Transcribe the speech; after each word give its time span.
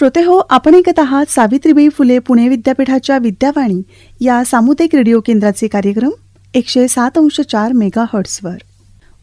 श्रोते 0.00 0.20
हो 0.20 0.40
आपण 0.50 0.74
ऐकत 0.74 0.98
आहात 0.98 1.26
सावित्रीबाई 1.28 1.88
फुले 1.88 2.18
पुणे 2.18 2.48
विद्यापीठाच्या 2.48 3.18
विद्यावाणी 3.18 3.82
या 4.20 4.44
सामुदायिक 4.44 4.94
रेडिओ 4.94 5.20
केंद्राचे 5.20 5.68
कार्यक्रम 5.68 6.10
एकशे 6.54 6.88
सात 6.88 7.10
अंश 7.16 7.40
चार 7.40 7.72
मेगा 7.72 8.04
हर्ट्सवर 8.12 8.54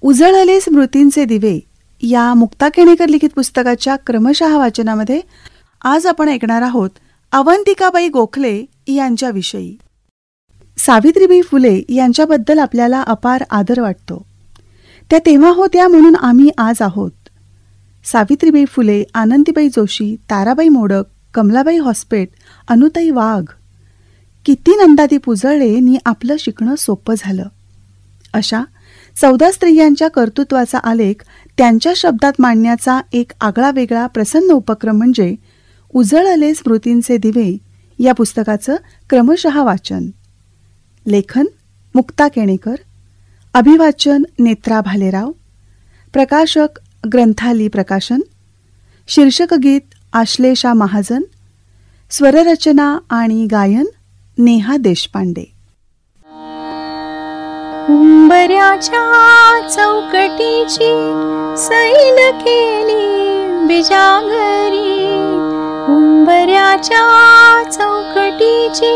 उजळले 0.01 0.61
स्मृतींचे 0.61 1.25
दिवे 1.25 1.59
या 2.01 2.33
मुक्ता 2.33 2.69
केणेकर 2.69 3.07
लिखित 3.07 3.29
पुस्तकाच्या 3.35 3.95
क्रमशः 3.95 4.57
वाचनामध्ये 4.57 5.21
आज 5.83 6.05
आपण 6.05 6.29
ऐकणार 6.29 6.61
आहोत 6.61 6.89
अवंतिकाबाई 7.31 8.07
गोखले 8.07 8.65
यांच्याविषयी. 8.87 9.77
सावित्रीबाई 10.77 11.41
फुले 11.41 11.83
यांच्याबद्दल 11.89 12.59
आपल्याला 12.59 13.01
अपार 13.01 13.43
आदर 13.49 13.79
वाटतो. 13.79 14.25
त्या 15.09 15.19
तेव्हा 15.25 15.49
होत्या 15.49 15.87
म्हणून 15.87 16.15
आम्ही 16.15 16.49
आज 16.57 16.81
आहोत. 16.81 17.11
सावित्रीबाई 18.05 18.65
फुले 18.65 19.03
आनंदीबाई 19.13 19.69
जोशी 19.69 20.15
ताराबाई 20.15 20.69
मोडक 20.69 21.03
कमलाबाई 21.33 21.77
हॉस्पेट 21.77 22.29
अनुताई 22.67 23.09
वाघ. 23.09 23.43
किती 24.45 24.71
नंदादी 24.71 25.17
पुजळले 25.17 25.79
नी 25.79 25.97
आपलं 26.05 26.35
शिकणं 26.39 26.75
सोपं 26.75 27.13
झालं. 27.17 27.45
अशा 28.33 28.63
चौदा 29.21 29.51
स्त्रियांच्या 29.51 30.07
कर्तृत्वाचा 30.07 30.77
आलेख 30.77 31.23
त्यांच्या 31.57 31.93
शब्दात 31.95 32.33
मांडण्याचा 32.39 33.01
एक 33.13 33.31
आगळा 33.41 33.71
वेगळा 33.71 34.07
प्रसन्न 34.07 34.51
उपक्रम 34.51 34.97
म्हणजे 34.97 35.35
उजळले 35.93 36.53
स्मृतींचे 36.53 37.17
दिवे 37.17 37.57
या 37.99 38.13
पुस्तकाचं 38.13 38.75
क्रमशः 39.09 39.63
वाचन. 39.63 40.07
लेखन 41.07 41.45
मुक्ता 41.95 42.27
केणेकर 42.27 42.75
अभिवाचन 43.53 44.23
नेत्रा 44.39 44.81
भालेराव 44.81 45.31
प्रकाशक 46.13 46.79
ग्रंथाली 47.05 47.67
प्रकाशन 47.67 48.19
शीर्षक 49.07 49.53
गीत 49.53 49.81
आश्लेषा 50.13 50.73
महाजन 50.73 51.21
स्वररचना 52.11 52.97
आणि 53.09 53.47
गायन 53.51 53.85
नेहा 54.37 54.77
देशपांडे. 54.77 55.43
उंबऱ्याच्या 57.89 59.03
चौकटीची 59.69 60.91
सैल 61.57 62.31
केली 62.39 63.07
बिजागरी. 63.67 65.07
उंबऱ्याच्या 65.89 67.63
चौकटीची 67.71 68.93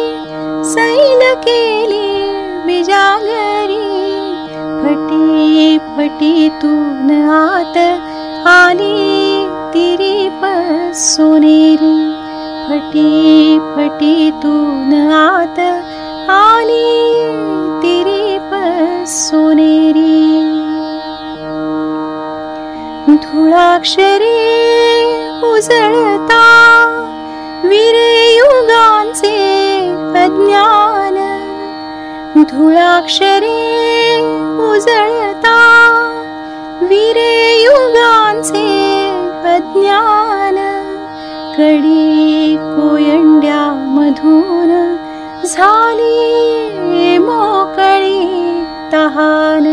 सैल 0.73 1.33
केली 1.33 2.23
बिजागरी. 2.65 4.00
फटी 4.81 5.77
फटीतून 5.95 7.09
आत 7.31 7.77
आली 8.47 9.45
तिरी 9.73 10.29
सोनेरी 10.95 11.95
फटी 12.67 13.59
फटीतून 13.75 14.93
आत 15.11 15.59
आली 16.31 16.89
तिरी 17.83 18.37
सोनेरी 19.07 20.19
धुळाक्षरे 23.23 24.35
उजळता 25.43 26.43
विरयुगांचे 27.63 29.37
अज्ञान 30.23 30.80
धुळाक्षरे 32.51 33.59
उजळता 34.61 35.59
विरयुगांचे 36.81 38.63
अज्ञान 39.49 40.57
कडी 41.57 42.55
कोयंड्या 42.57 43.61
मधून 43.87 44.71
झाली 45.45 47.17
मोकळी 47.19 48.19
तहान 48.93 49.63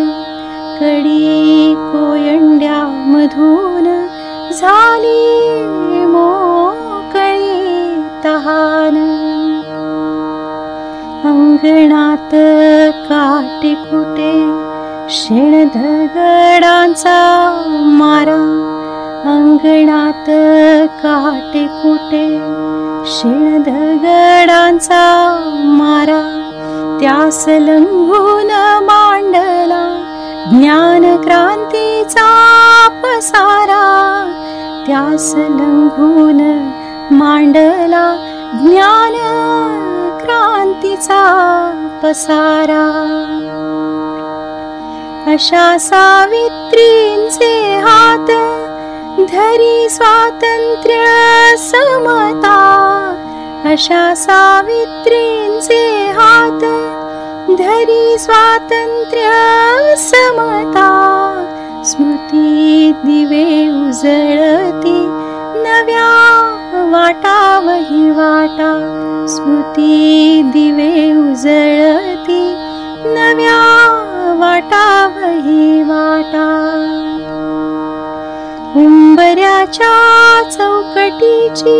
कडी 0.80 1.74
कोयंड्या 1.84 2.82
मधून 3.06 3.86
झाली 4.52 5.24
मोकळी 6.06 7.60
तहान 8.24 8.96
अंगणात 11.62 12.34
काटे 13.08 13.74
कुटे 13.74 14.32
शेण 15.10 15.64
दगडांचा 15.64 17.16
मारा. 17.84 18.36
अंगणात 19.24 20.30
काटे 21.02 21.66
कुटे 21.66 22.28
शेण 23.06 23.62
दगडांचा 23.62 25.02
मारा. 25.64 26.20
त्यास 27.00 27.44
लंघून 27.48 28.50
मांडला 28.84 29.84
ज्ञान 30.52 31.16
क्रांतीचा 31.20 32.28
पसारा. 33.04 33.84
त्यास 34.86 35.34
लंघून 35.36 36.70
मांडला 37.10 38.16
ज्ञान 38.54 39.14
पसारा। 42.02 42.84
अशा 45.32 45.78
सावित्रींचे 45.78 47.78
हात 47.78 48.30
धरी 49.30 49.88
स्वातंत्र्य 49.90 51.56
समता। 51.58 52.56
अशा 53.64 54.14
सावित्रींचे 54.14 56.10
हात 56.10 56.64
धरी 57.58 58.18
स्वातंत्र्य 58.18 59.96
समता। 59.96 60.88
स्मृती 61.84 62.92
दिवे 63.04 63.68
उजळती 63.68 65.06
नव्या 65.62 66.06
स्मृती 69.28 70.42
दिवे 70.44 71.12
उजळती 71.12 72.54
नव्या 73.04 73.58
वाटावही 74.38 75.82
वाटा. 75.82 76.48
उंबऱ्याच्या 78.76 80.42
चौकटीची 80.52 81.78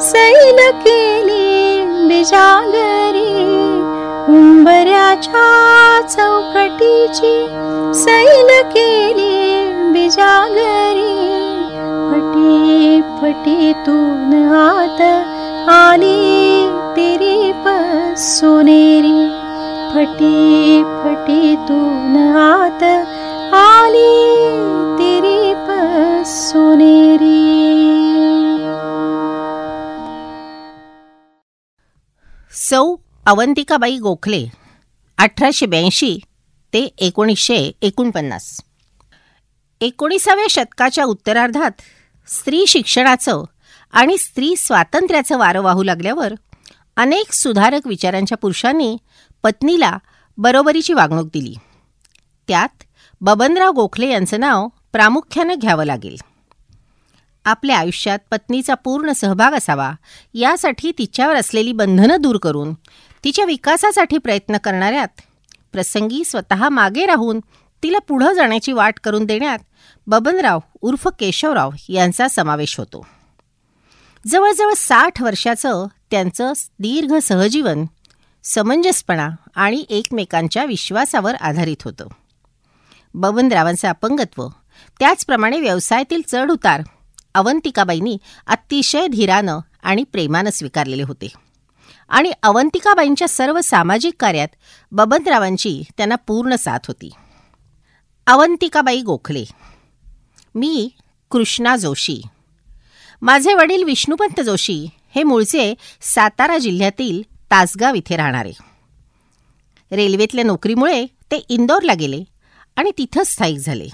सैल 0.00 0.70
केली 0.70 1.84
बिजागरी. 2.08 3.30
उंबऱ्याच्या 4.32 6.00
चौकटीची 6.08 7.46
सैल 7.94 8.62
केली 8.70 9.62
बिजागरी 9.92 11.39
फटीतून 13.00 14.52
आत 14.54 15.00
आली 15.68 16.66
तिरीप 16.96 17.68
सोनेरी. 18.18 19.30
फटी 19.94 20.82
फटीतून 20.82 22.16
आत 22.36 22.82
आली 23.54 24.46
तिरीप 24.98 25.70
सोनेरी. 26.26 27.40
सौ 32.52 32.94
अवंतिकाबाई 33.26 33.98
गोखले 33.98 34.46
अठराशे 35.18 35.66
ब्याऐंशी 35.66 36.18
ते 36.72 36.94
एकोणीसशे 36.98 37.72
एकोणपन्नास. 37.82 38.60
एकोणीसाव्या 39.80 40.46
शतकाच्या 40.50 41.04
उत्तरार्धात 41.04 41.70
स्त्री 42.30 42.66
शिक्षणाचं 42.66 43.42
आणि 43.92 44.18
स्त्री 44.18 44.56
स्वातंत्र्याचं 44.56 45.38
वारं 45.38 45.62
वाहू 45.62 45.82
लागल्यावर 45.82 46.34
अनेक 46.96 47.32
सुधारक 47.32 47.86
विचारांच्या 47.86 48.38
पुरुषांनी 48.38 48.96
पत्नीला 49.42 49.98
बरोबरीची 50.38 50.92
वागणूक 50.92 51.26
दिली. 51.26 51.54
त्यात 52.48 52.82
बबनराव 53.20 53.72
गोखले 53.72 54.08
यांचं 54.08 54.40
नाव 54.40 54.68
प्रामुख्यानं 54.92 55.54
घ्यावं 55.54 55.84
लागेल. 55.84 56.16
आपल्या 57.44 57.78
आयुष्यात 57.78 58.18
पत्नीचा 58.30 58.74
पूर्ण 58.74 59.12
सहभाग 59.12 59.52
असावा 59.52 59.92
यासाठी 60.34 60.92
तिच्यावर 60.98 61.36
असलेली 61.36 61.72
बंधनं 61.72 62.20
दूर 62.20 62.36
करून 62.36 62.74
तिच्या 63.24 63.44
विकासासाठी 63.44 64.18
प्रयत्न 64.18 64.56
करणाऱ्यात 64.56 65.20
प्रसंगी 65.72 66.24
स्वतः 66.24 66.68
मागे 66.68 67.06
राहून 67.06 67.40
तिला 67.82 67.98
पुढं 67.98 68.32
जाण्याची 68.32 68.72
वाट 68.72 68.98
करून 69.04 69.24
देण्यात 69.24 69.58
बबनराव 70.10 70.60
उर्फ 70.80 71.08
केशवराव 71.18 71.70
यांचा 71.88 72.28
समावेश 72.28 72.78
होतो. 72.78 73.06
जवळजवळ 74.26 74.72
साठ 74.76 75.22
वर्षाचं 75.22 75.86
त्यांचं 76.10 76.52
दीर्घ 76.78 77.14
सहजीवन 77.14 77.84
समंजसपणा 78.44 79.28
आणि 79.54 79.84
एकमेकांच्या 79.90 80.64
विश्वासावर 80.64 81.34
आधारित 81.34 81.76
होतं. 81.84 82.06
बबनरावांचं 83.14 83.88
अपंगत्व 83.88 84.48
त्याचप्रमाणे 84.98 85.60
व्यवसायातील 85.60 86.22
चढउतार 86.28 86.80
अवंतिकाबाईंनी 87.34 88.18
अतिशय 88.46 89.06
धीरानं 89.06 89.58
आणि 89.82 90.02
प्रेमानं 90.02 90.50
स्वीकारलेले 90.50 91.02
होते. 91.02 91.28
आणि 92.08 92.32
अवंतिकाबाईंच्या 92.42 93.28
सर्व 93.28 93.60
सामाजिक 93.60 94.14
कार्यात 94.20 94.48
बबनरावांची 94.92 95.82
त्यांना 95.96 96.14
पूर्ण 96.14 96.54
साथ 96.54 96.78
होती. 96.88 97.10
अवंतिकाबाई 98.26 99.02
गोखले 99.02 99.44
मी 100.54 100.90
कृष्णा 101.30 101.76
जोशी. 101.76 102.22
माझे 103.22 103.54
वडील 103.54 103.84
विष्णुपंत 103.84 104.40
जोशी 104.40 104.88
हे 105.14 105.22
मूळचे 105.22 105.74
सातारा 106.00 106.58
जिल्ह्यातील 106.58 107.22
तासगाव 107.50 107.94
इथे 107.94 108.16
राहणारे. 108.16 108.52
रेल्वेतल्या 109.92 110.44
नोकरीमुळे 110.44 111.06
ते 111.06 111.36
इंदोरला 111.36 111.94
गेले 111.94 112.24
आणि 112.76 112.92
तिथंच 112.98 113.26
स्थायिक 113.26 113.58
झाले. 113.58 113.88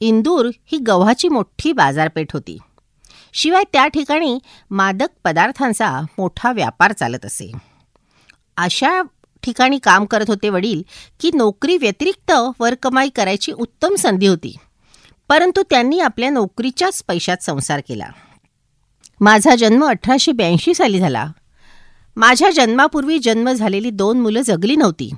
इंदूर 0.00 0.50
ही 0.66 0.78
गव्हाची 0.78 1.28
मोठी 1.28 1.72
बाजारपेठ 1.72 2.32
होती. 2.32 2.58
शिवाय 3.32 3.64
त्या 3.72 3.86
ठिकाणी 3.86 4.38
मादक 4.70 5.08
पदार्थांचा 5.24 6.00
मोठा 6.18 6.52
व्यापार 6.52 6.92
चालत 6.92 7.24
असे. 7.24 7.52
अशा 8.56 9.02
ठिकाणी 9.42 9.78
काम 9.78 10.04
करत 10.04 10.24
होते 10.28 10.48
वडील 10.48 10.82
की 11.20 11.30
नोकरी 11.34 11.78
व्यतिरिक्त 11.78 12.32
वरकमाई 12.60 13.08
करायची 13.08 13.52
उत्तम 13.52 13.94
संधी 13.94 14.26
होती. 14.26 14.56
परंतु 15.28 15.62
त्यांनी 15.62 16.00
आपल्या 16.00 16.30
नोकरीच्याच 16.30 17.04
पैशात 17.08 17.36
संसार 17.42 17.80
केला. 17.88 18.06
माझा 19.20 19.56
जन्म 19.56 19.84
अठराशे 19.84 20.32
ब्याऐंशी 20.32 20.74
साली 20.74 20.98
झाला. 20.98 21.32
माझ्या 22.16 22.50
जन्मापूर्वी 22.50 23.18
जन्म 23.18 23.52
झालेली 23.52 23.90
दोन 23.90 24.20
मुलं 24.20 24.40
जगली 24.40 24.76
नव्हती. 24.76 25.10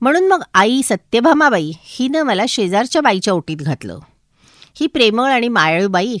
म्हणून 0.00 0.28
मग 0.28 0.42
आई 0.54 0.82
सत्यभामाबाई 0.82 1.72
हिनं 1.80 2.22
मला 2.22 2.42
शेजारच्या 2.48 3.02
बाईच्या 3.02 3.34
ओटीत 3.34 3.56
घातलं. 3.56 3.98
ही 4.74 4.86
प्रेमळ 4.86 5.32
आणि 5.32 5.48
मायाळूबाई 5.48 6.16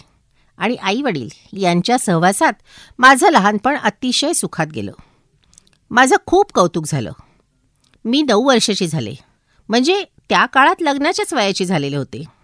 आणि 0.58 0.74
आई 0.74 1.02
वडील 1.02 1.28
यांच्या 1.52 1.98
सहवासात 1.98 2.52
माझं 2.98 3.30
लहानपण 3.30 3.76
अतिशय 3.76 4.32
सुखात 4.32 4.66
गेलं. 4.66 4.92
माझं 5.90 6.16
खूप 6.26 6.52
कौतुक 6.52 6.84
झालं. 6.86 7.12
मी 8.04 8.22
नऊ 8.22 8.48
वर्षाची 8.48 8.86
झाले. 8.86 9.14
म्हणजे 9.68 10.04
त्या 10.28 10.46
काळात 10.46 10.82
लग्नाच्याच 10.82 11.34
वयाची 11.34 11.64
झालेले 11.64 11.96
होते. 11.96 12.37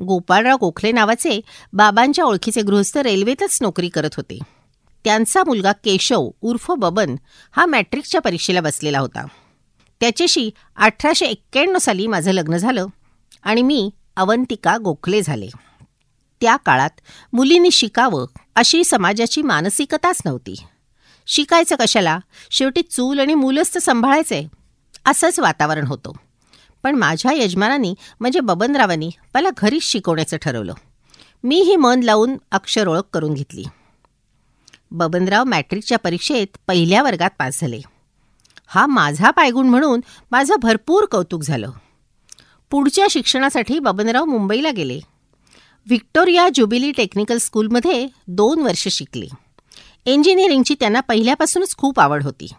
गोपाळराव 0.00 0.56
गोखले 0.60 0.92
नावाचे 0.92 1.40
बाबांच्या 1.72 2.24
ओळखीचे 2.24 2.62
गृहस्थ 2.62 2.98
रेल्वेतच 2.98 3.58
नोकरी 3.62 3.88
करत 3.88 4.10
होते. 4.16 4.38
त्यांचा 5.04 5.42
मुलगा 5.46 5.72
केशव 5.72 6.30
उर्फ 6.40 6.70
बबन 6.70 7.16
हा 7.52 7.66
मॅट्रिकच्या 7.66 8.20
परीक्षेला 8.20 8.60
बसलेला 8.60 8.98
होता. 8.98 9.26
त्याच्याशी 10.00 10.50
अठराशे 10.76 11.26
एक्क्याण्णव 11.26 11.78
साली 11.78 12.06
माझं 12.06 12.30
लग्न 12.30 12.56
झालं 12.56 12.86
आणि 13.42 13.62
मी 13.62 13.90
अवंतिका 14.16 14.76
गोखले 14.78 15.22
झाले. 15.22 15.48
त्या 16.40 16.56
काळात 16.56 16.90
मुलींनी 17.32 17.70
शिकावं 17.70 18.26
अशी 18.54 18.84
समाजाची 18.84 19.42
मानसिकताच 19.42 20.22
नव्हती. 20.24 20.54
शिकायचं 21.26 21.76
कशाला? 21.80 22.18
शेवटी 22.50 22.82
चूल 22.82 23.20
आणि 23.20 23.34
मुलंच 23.34 23.74
तर 23.74 23.80
सांभाळायचे 23.80 24.48
असंच 25.04 25.40
वातावरण 25.40 25.86
होतं. 25.86 26.12
पण 26.84 26.94
माझ्या 26.94 27.32
यजमानांनी 27.32 27.94
म्हणजे 28.20 28.40
बबनरावांनी 28.40 29.10
मला 29.34 29.48
घरीच 29.58 29.82
शिकवण्याचं 29.82 30.36
ठरवलं. 30.36 30.74
मीही 31.44 31.76
मन 31.76 32.00
लावून 32.00 32.36
अक्षर 32.50 32.88
ओळख 32.88 33.02
करून 33.12 33.34
घेतली. 33.34 33.64
बबनराव 34.90 35.44
मॅट्रिकच्या 35.44 35.98
परीक्षेत 35.98 36.46
पहिल्या 36.66 37.02
वर्गात 37.02 37.30
पास 37.38 37.60
झाले. 37.60 37.80
हा 38.66 38.86
माझा 38.86 39.30
पायगुण 39.30 39.66
म्हणून 39.66 40.00
माझं 40.30 40.54
भरपूर 40.62 41.04
कौतुक 41.04 41.42
झालं. 41.42 41.70
पुढच्या 42.70 43.06
शिक्षणासाठी 43.10 43.78
बबनराव 43.78 44.24
मुंबईला 44.24 44.70
गेले. 44.70 45.00
व्हिक्टोरिया 45.86 46.48
ज्युबिली 46.54 46.90
टेक्निकल 46.92 47.38
स्कूलमध्ये 47.38 48.08
दोन 48.28 48.58
वर्ष 48.58 48.88
शिकले. 48.88 49.26
इंजिनिअरिंगची 50.04 50.74
त्यांना 50.80 51.00
पहिल्यापासूनच 51.00 51.76
खूप 51.76 52.00
आवड 52.00 52.22
होती. 52.22 52.52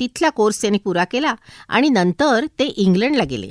तिथला 0.00 0.30
कोर्स 0.30 0.60
त्यांनी 0.60 0.78
पुरा 0.78 1.04
केला 1.04 1.34
आणि 1.68 1.88
नंतर 1.88 2.46
ते 2.58 2.64
इंग्लंडला 2.64 3.24
गेले. 3.24 3.48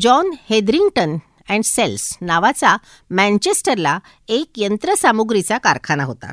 जॉन 0.00 0.30
हेदरिंग्टन 0.50 1.16
अँड 1.48 1.64
सेल्स 1.64 2.18
नावाचा 2.20 2.76
मँचेस्टरला 3.10 3.98
एक 4.28 4.50
यंत्रसामुग्रीचा 4.56 5.58
कारखाना 5.58 6.04
होता. 6.04 6.32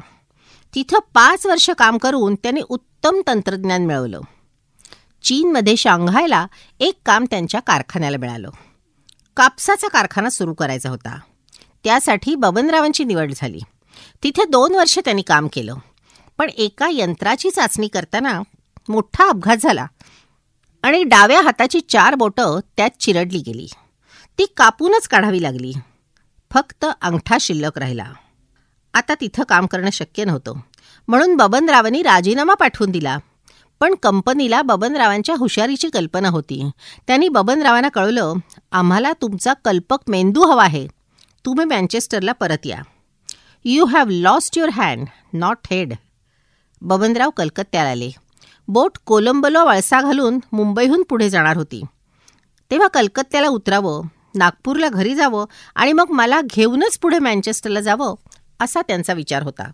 तिथं 0.76 1.00
पाच 1.14 1.46
वर्ष 1.46 1.70
काम 1.70 1.98
करून 1.98 2.36
त्याने 2.36 2.62
उत्तम 2.70 3.16
तंत्रज्ञान 3.28 3.86
मिळवलं. 3.86 4.22
चीनमध्ये 5.24 5.78
शांघायला 5.78 6.48
एक 6.80 7.00
काम 7.06 7.26
त्यांच्या 7.26 7.60
कारखान्याला 7.60 8.18
मिळालं. 8.18 8.50
कापसाचा 9.38 9.88
कारखाना 9.88 10.30
सुरू 10.30 10.54
करायचा 10.54 10.90
होता. 10.90 11.20
त्यासाठी 11.84 12.36
बबनरावांची 12.36 13.04
निवड 13.04 13.34
झाली. 13.36 13.60
तिथे 14.24 14.46
दोन 14.46 14.76
वर्ष 14.76 15.00
त्यांनी 15.00 15.22
काम 15.22 15.48
केलं. 15.54 15.76
पण 16.38 16.50
एका 16.50 16.90
यंत्राची 16.92 17.52
चाचणी 17.52 17.88
करताना 17.88 18.42
मोठा 18.90 19.30
अपघात 19.30 19.58
झाला 19.58 19.88
आणि 20.84 21.04
डाव्या 21.04 21.42
हाताची 21.42 21.80
चार 21.80 22.16
बोटं 22.16 22.60
त्यात 22.78 22.90
चिरडली 23.00 23.40
गेली. 23.40 23.68
ती 24.38 24.46
कापूनच 24.58 25.08
काढावी 25.08 25.42
लागली. 25.42 25.74
फक्त 26.52 26.86
अंगठा 27.02 27.38
शिल्लक 27.42 27.78
राहिला. 27.78 28.14
आता 28.94 29.14
तिथं 29.22 29.44
काम 29.44 29.66
करणं 29.66 29.90
शक्य 29.90 30.26
नव्हतं. 30.26 30.54
म्हणून 31.08 31.36
बबनरावांनी 31.36 32.02
राजीनामा 32.02 32.54
पाठवून 32.54 32.92
दिला. 32.92 33.18
पण 33.80 33.96
कंपनीला 34.04 34.62
बबनरावांच्या 34.62 35.36
हुशारीची 35.36 35.90
कल्पना 35.90 36.30
होती. 36.30 36.70
त्यांनी 37.08 37.30
बबनरावांना 37.30 37.90
कळवलं 37.90 38.34
आम्हाला 38.72 39.14
तुमचा 39.22 39.54
कल्पक 39.54 39.98
मेंदू 40.08 40.42
हवा 40.42 40.64
आहे. 40.64 40.88
तुम्ही 41.46 41.66
मँचेस्टरला 41.66 42.32
परत 42.32 42.66
या. 42.66 42.82
You 43.66 43.86
have 43.86 44.06
lost 44.10 44.58
your 44.58 44.70
hand 44.70 45.08
not 45.34 45.58
head 45.72 45.94
Babanrao 46.82 47.30
कलकत्त्याला 47.30 47.90
आले. 47.90 48.12
बोट 48.68 48.98
कोलंबोला 49.06 49.64
वळसा 49.64 50.02
घालून 50.02 50.40
मुंबईहून 50.52 51.04
पुढे 51.10 51.30
जाणार 51.30 51.58
होती. 51.58 51.84
तेव्हा 52.72 52.88
कलकत्त्याला 52.88 53.48
उतरावं 53.48 54.04
नागपूरला 54.36 54.90
घरी 54.90 55.16
जावं 55.16 55.46
आणि 55.76 55.94
मग 55.94 56.06
मला 56.10 56.42
घेऊनच 56.42 56.98
पुढे 56.98 57.20
मँचेस्टरला 57.20 57.82
जावं 57.82 58.16
असा 58.60 58.82
त्यांचा 58.82 59.14
विचार 59.14 59.44
होता. 59.44 59.72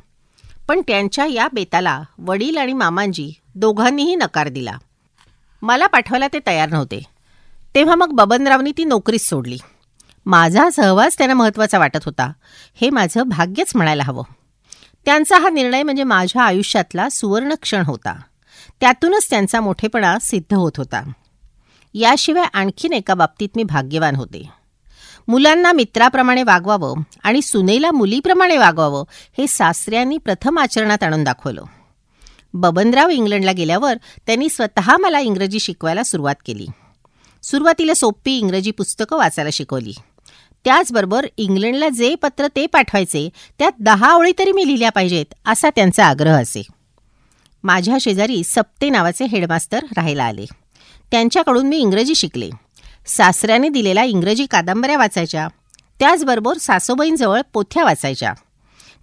पण 0.67 0.81
त्यांच्या 0.87 1.25
या 1.25 1.47
बेताला 1.53 2.03
वडील 2.17 2.57
आणि 2.57 2.73
मामांजी 2.73 3.33
दोघांनीही 3.55 4.15
नकार 4.15 4.47
दिला. 4.47 4.77
मला 5.61 5.87
पाठवायला 5.87 6.27
ते 6.27 6.39
तयार 6.47 6.69
नव्हते. 6.69 7.03
तेव्हा 7.75 7.95
मग 7.95 8.11
बबनरावनी 8.11 8.71
ती 8.77 8.83
नोकरीच 8.83 9.29
सोडली. 9.29 9.57
माझा 10.25 10.69
सहवास 10.69 11.17
त्यांना 11.17 11.33
महत्त्वाचा 11.33 11.79
वाटत 11.79 11.99
होता. 12.05 12.31
हे 12.81 12.89
माझं 12.89 13.23
भाग्यच 13.23 13.71
म्हणायला 13.75 14.03
हवं. 14.03 14.23
त्यांचा 15.05 15.37
हा 15.37 15.49
निर्णय 15.49 15.83
म्हणजे 15.83 16.03
माझ्या 16.03 16.43
आयुष्यातला 16.43 17.09
सुवर्ण 17.09 17.53
क्षण 17.61 17.83
होता. 17.85 18.21
त्यातूनच 18.79 19.29
त्यांचा 19.29 19.61
मोठेपणा 19.61 20.19
सिद्ध 20.21 20.53
होत 20.53 20.71
होता. 20.77 21.11
याशिवाय 21.93 22.45
आणखीन 22.53 22.93
एका 22.93 23.13
बाबतीत 23.13 23.49
मी 23.55 23.63
भाग्यवान 23.63 24.15
होते. 24.15 24.49
मुलांना 25.27 25.71
मित्राप्रमाणे 25.71 26.43
वागवावं 26.43 26.95
आणि 27.23 27.41
सुनेला 27.41 27.91
मुलीप्रमाणे 27.91 28.57
वागवावं 28.57 29.03
हे 29.37 29.47
सासऱ्यांनी 29.47 30.17
प्रथम 30.17 30.59
आचरणात 30.59 31.03
आणून 31.03 31.23
दाखवलं. 31.23 31.63
बबनराव 32.53 33.09
इंग्लंडला 33.09 33.51
गेल्यावर 33.51 33.93
त्यांनी 34.25 34.49
स्वतः 34.49 34.97
मला 34.97 35.19
इंग्रजी 35.19 35.59
शिकवायला 35.59 36.03
सुरुवात 36.03 36.35
केली. 36.45 36.67
सुरुवातीला 37.43 37.93
सोपी 37.93 38.37
इंग्रजी 38.37 38.71
पुस्तकं 38.71 39.17
वाचायला 39.17 39.49
शिकवली. 39.53 39.93
त्याचबरोबर 40.65 41.25
इंग्लंडला 41.37 41.89
जे 41.89 42.15
पत्र 42.15 42.47
ते 42.55 42.67
पाठवायचे 42.67 43.29
त्यात 43.59 43.71
दहा 43.79 44.13
ओळी 44.13 44.31
तरी 44.39 44.51
मी 44.51 44.67
लिहिल्या 44.67 44.89
पाहिजेत 44.89 45.33
असा 45.45 45.69
त्यांचा 45.69 46.05
आग्रह 46.05 46.41
असे. 46.41 46.61
माझ्या 47.63 47.97
शेजारी 48.01 48.43
सप्ते 48.43 48.89
नावाचे 48.89 49.25
हेडमास्तर 49.25 49.83
राहायला 49.83 50.23
आले. 50.23 50.45
त्यांच्याकडून 51.11 51.67
मी 51.67 51.77
इंग्रजी 51.77 52.15
शिकले. 52.15 52.49
सासऱ्याने 53.07 53.69
दिलेल्या 53.69 54.03
इंग्रजी 54.03 54.45
कादंबऱ्या 54.45 54.97
वाचायच्या. 54.97 55.47
त्याचबरोबर 55.99 56.57
सासूबाईंजवळ 56.57 57.41
पोथ्या 57.53 57.83
वाचायच्या. 57.83 58.33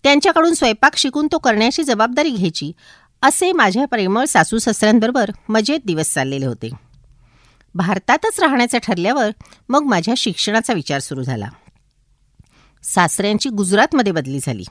त्यांच्याकडून 0.03 0.55
स्वयंपाक 0.55 0.97
शिकून 0.97 1.29
तो 1.33 1.39
करण्याची 1.39 1.83
जबाबदारी 1.83 2.31
घ्यायची 2.31 2.73
असे 3.23 3.53
माझ्या 3.53 3.87
प्रेमळ 3.87 4.25
सासू 4.25 4.59
सासऱ्यांबरोबर 4.59 5.31
मजेत 5.49 5.81
दिवस 5.85 6.13
चाललेले 6.13 6.47
होते. 6.47 6.71
भारतातच 7.75 8.41
राहण्याचं 8.41 8.79
ठरल्यावर 8.79 9.31
मग 9.69 9.83
माझ्या 9.83 10.15
शिक्षणाचा 10.17 10.73
विचार 10.73 10.99
सुरू 10.99 11.23
झाला. 11.23 11.49
सासऱ्यांची 12.83 13.49
गुजरातमध्ये 13.49 14.13
बदली 14.13 14.39
झाली. 14.43 14.65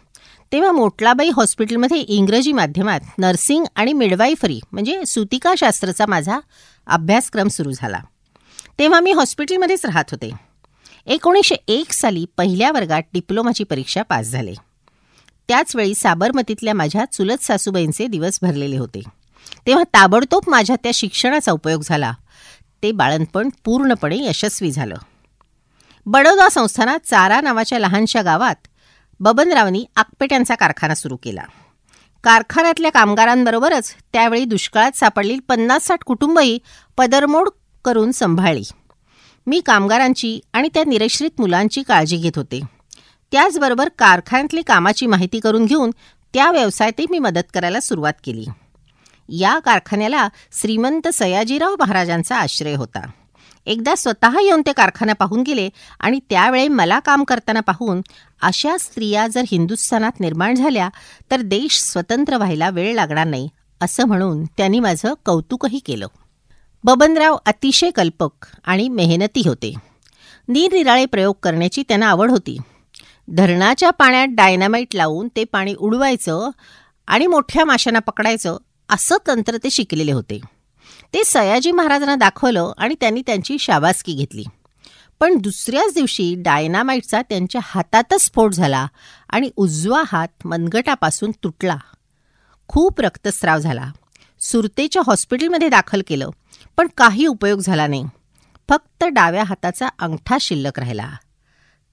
तेव्हा 0.52 0.72
मोटलाबाई 0.72 1.30
हॉस्पिटलमध्ये 1.36 1.98
इंग्रजी 1.98 2.52
माध्यमात 2.52 3.00
नर्सिंग 3.18 3.66
आणि 3.76 3.94
मिडवाईफरी 3.94 4.60
म्हणजे 4.72 5.06
सुतिकाशास्त्राचा 5.06 6.06
माझा 6.06 6.40
अभ्यासक्रम 6.88 7.48
सुरू 7.48 7.72
झाला. 7.72 8.00
तेव्हा 8.80 9.00
मी 9.00 9.12
हॉस्पिटलमध्येच 9.12 9.86
राहत 9.86 10.04
होते. 10.12 10.32
एकोणीसशे 11.06 11.56
एक 11.68 11.92
साली 11.92 12.26
पहिल्या 12.38 12.72
वर्गात 12.72 13.02
डिप्लोमाची 13.14 13.64
परीक्षा 13.64 14.02
पास 14.02 14.26
झाले. 14.26 14.54
त्याचवेळी 15.48 15.96
साबरमतीतल्या 15.96 16.74
माझ्या 16.74 17.06
चुलत 17.06 17.44
सासूबाईंचे 17.44 18.08
दिवस 18.08 18.40
भरलेले 18.42 18.78
होते. 18.78 19.02
तेव्हा 19.68 19.84
ताबडतोब 19.84 20.44
माझ्या 20.48 20.76
त्या 20.76 20.92
शिक्षणाचा 20.94 21.52
उपयोग 21.52 21.82
झाला. 21.86 22.14
ते 22.84 22.92
बाळंतपण 22.92 23.50
पूर्णपणे 23.66 24.18
यशस्वी 24.18 24.72
झालं. 24.72 24.96
बडोदा 26.06 26.50
संस्थानात 26.50 27.00
चारा 27.06 27.42
नावाच्या 27.42 27.80
लहानशा 27.80 28.22
गावात 28.22 28.56
बबनरावांनी 29.20 29.86
आकपेट्यांचा 29.96 30.56
कारखाना 30.56 30.96
सुरू 30.96 31.16
केला. 31.16 31.42
कारखान्यातल्या 32.24 32.92
कामगारांबरोबरच 32.92 33.96
त्यावेळी 34.14 34.46
दुष्काळात 34.46 34.92
सापडलेली 34.92 35.40
पन्नास 35.40 35.84
साठ 35.84 36.04
कुटुंबही 36.04 36.60
पदरमोड 36.98 37.50
करून 37.86 38.12
सांभाळली. 38.12 38.64
मी 39.48 39.62
कामगारांची 39.66 40.40
आणि 40.54 40.70
त्या 40.74 40.84
निरश्रित 40.88 41.32
मुलांची 41.40 41.82
काळजी 41.82 42.18
घेत 42.18 42.32
होते. 42.36 42.62
त्याचबरोबर 43.32 43.90
कारखान्यातली 44.00 44.62
कामाची 44.62 45.06
माहिती 45.06 45.40
करून 45.40 45.66
घेऊन 45.66 45.92
त्या 46.34 46.52
व्यवसायातही 46.52 47.06
मी 47.10 47.20
मदत 47.20 47.54
करायला 47.54 47.80
सुरुवात 47.80 48.14
केली. 48.24 48.46
या 49.30 49.60
कारखान्याला 49.60 50.30
श्रीमंत 50.52 51.08
सयाजीराव 51.08 51.76
महाराजांचा 51.80 52.38
आश्रय 52.38 52.76
होता. 52.76 53.12
एकदा 53.70 53.96
स्वतः 53.96 54.40
येऊन 54.42 54.62
ते 54.66 54.74
कारखाना 54.74 55.14
पाहून 55.14 55.42
गेले 55.42 55.70
आणि 56.00 56.20
त्यावेळी 56.30 56.68
मला 56.68 57.00
काम 57.00 57.24
करताना 57.24 57.60
पाहून 57.60 58.02
अशा 58.42 58.78
स्त्रिया 58.80 59.28
जर 59.28 59.42
हिंदुस्थानात 59.52 60.20
निर्माण 60.20 60.56
झाल्या 60.56 60.90
तर 61.32 61.42
देश 61.42 61.80
स्वतंत्र 61.80 62.38
व्हायला 62.38 62.70
वेळ 62.70 62.96
लागणार 62.96 63.28
नाही 63.28 63.50
असं 63.82 64.06
म्हणून 64.06 64.44
त्यांनी 64.46 64.80
माझं 64.80 65.14
कौतुकही 65.26 65.80
केलं. 65.80 66.08
बबनराव 66.84 67.38
अतिशय 67.46 67.92
कल्पक 67.92 68.46
आणि 68.66 68.90
मेहनती 68.90 69.42
होते. 69.46 69.74
निरनिराळे 70.48 71.06
प्रयोग 71.06 71.36
करण्याची 71.44 71.84
त्यांना 71.88 72.08
आवड 72.08 72.32
होती. 72.32 72.58
धरणाच्या 73.28 73.90
पाण्यात 73.90 74.28
डायनामाईट 74.32 74.96
लावून 74.96 75.28
ते 75.36 75.44
पाणी 75.44 75.74
उडवायचं 75.74 76.50
आणि 77.08 77.28
मोठ्या 77.28 77.66
माशांना 77.66 78.00
पकडायचं 78.00 78.58
असं 78.90 79.18
तंत्र 79.28 79.58
ते 79.58 79.70
शिकलेले 79.70 80.12
होते. 80.12 80.40
ते 81.14 81.24
सयाजी 81.24 81.72
महाराजांना 81.72 82.16
दाखवलं 82.16 82.72
आणि 82.78 82.96
त्यांनी 83.00 83.22
त्यांची 83.26 83.58
शाबासकी 83.60 84.14
घेतली. 84.14 84.44
पण 85.20 85.38
दुसऱ्याच 85.38 85.94
दिवशी 85.94 86.36
डायनामाईटचा 86.38 87.22
त्यांच्या 87.22 87.62
हातातच 87.64 88.22
स्फोट 88.22 88.54
झाला 88.54 88.88
आणि 89.30 89.50
उजवा 89.56 90.04
हात 90.12 90.28
मनगटापासून 90.46 91.32
तुटला. 91.44 91.78
खूप 92.68 93.02
रक्तस्राव 93.02 93.60
झाला. 93.60 93.92
सुरतेच्या 94.40 95.02
हॉस्पिटलमध्ये 95.08 95.70
दाखल 95.70 96.02
केलं 96.08 96.30
पण 96.78 96.88
काही 96.98 97.26
उपयोग 97.26 97.60
झाला 97.60 97.88
नाही. 97.88 98.06
फक्त 98.70 99.04
डाव्या 99.04 99.44
हाताचा 99.44 99.88
अंगठा 100.00 100.38
शिल्लक 100.42 100.80
राहिला. 100.80 101.10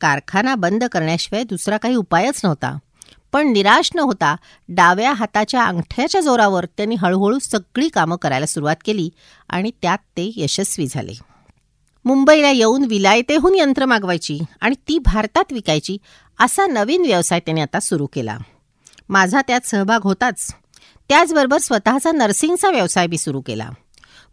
कारखाना 0.01 0.55
बंद 0.55 0.85
करण्याशिवाय 0.85 1.45
दुसरा 1.45 1.77
काही 1.77 1.95
उपायच 1.95 2.41
नव्हता. 2.45 2.79
पण 3.33 3.49
निराश 3.49 3.91
न 3.95 3.99
होता 3.99 4.37
डाव्या 4.69 5.13
हाताच्या 5.13 5.65
अंगठ्याच्या 5.65 6.21
जोरावर 6.21 6.65
त्यांनी 6.65 6.95
हळूहळू 6.95 7.39
सगळी 7.39 7.89
कामं 7.89 8.17
करायला 8.17 8.47
सुरुवात 8.47 8.77
केली 8.85 9.11
आणि 9.49 9.71
त्यात 9.83 9.99
ते 9.99 10.33
यशस्वी 10.37 10.87
झाले. 10.87 11.13
मुंबईला 12.05 12.51
येऊन 12.51 12.85
विलायतेहून 12.85 13.55
यंत्र 13.55 13.85
मागवायची 13.85 14.39
आणि 14.61 14.75
ती 14.89 14.99
भारतात 14.99 15.53
विकायची 15.53 15.99
असा 16.41 16.67
नवीन 16.67 17.03
व्यवसाय 17.03 17.41
त्यांनी 17.41 17.61
आता 17.61 17.81
सुरू 17.81 18.07
केला. 18.07 18.39
माझा 19.09 19.41
त्यात 19.41 19.61
सहभाग 19.65 20.01
होताच. 20.03 20.55
त्याचबरोबर 21.09 21.59
स्वतःचा 21.59 22.13
नर्सिंगचा 22.13 22.71
व्यवसाय 22.71 23.07
बी 23.07 23.19
सुरू 23.19 23.41
केला. 23.41 23.71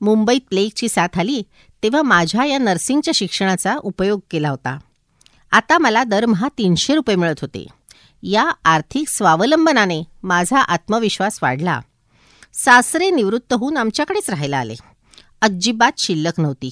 मुंबईत 0.02 0.42
प्लेगची 0.50 0.90
साथ 0.90 1.20
आली 1.20 1.44
तेव्हा 1.84 2.02
माझ्या 2.02 2.46
या 2.46 2.58
नर्सिंगच्या 2.58 3.12
शिक्षणाचा 3.16 3.76
उपयोग 3.84 4.20
केला 4.32 4.50
होता. 4.50 4.80
आता 5.52 5.78
मला 5.78 6.04
दरमहा 6.04 6.48
तीनशे 6.58 6.96
रुपये 6.96 7.16
मिळत 7.16 7.40
होते. 7.42 7.68
या 8.26 8.52
आर्थिक 8.66 9.10
स्वावलंबनाने 9.10 10.04
माझा 10.24 10.60
आत्मविश्वास 10.60 11.40
वाढला. 11.42 11.80
सासरे 12.54 13.10
निवृत्त 13.10 13.54
होऊन 13.54 13.78
आमच्याकडेच 13.78 14.30
राहायला 14.30 14.58
आले. 14.58 14.76
अजिबात 15.42 15.92
शिल्लक 15.98 16.40
नव्हती. 16.40 16.70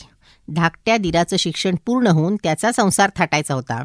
धाकट्या 0.48 0.98
दिराचं 0.98 1.38
शिक्षण 1.38 1.76
पूर्ण 1.86 2.08
होऊन 2.08 2.36
त्याचा 2.36 2.72
संसार 2.72 3.10
थाटायचा 3.16 3.54
होता. 3.54 3.84